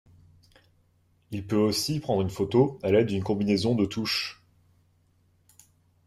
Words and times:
Il 1.29 1.45
peut 1.45 1.57
aussi 1.57 1.99
prendre 1.99 2.23
une 2.23 2.31
photo 2.31 2.79
à 2.81 2.89
l'aide 2.89 3.05
d'une 3.05 3.23
combinaison 3.23 3.75
de 3.75 3.85
touches. 3.85 4.41